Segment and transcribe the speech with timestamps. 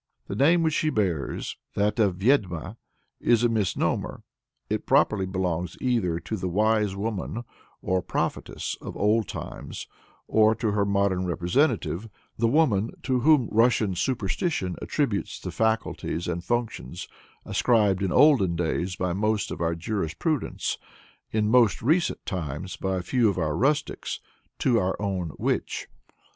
[0.25, 2.75] The name which she bears that of Vyed'ma
[3.19, 4.23] is a misnomer;
[4.67, 7.43] it properly belongs either to the "wise woman,"
[7.83, 9.85] or prophetess, of old times,
[10.27, 16.43] or to her modern representative, the woman to whom Russian superstition attributes the faculties and
[16.43, 17.07] functions
[17.45, 20.79] ascribed in olden days by most of our jurisprudents,
[21.29, 24.19] in more recent times by a few of our rustics,
[24.57, 25.87] to our own witch.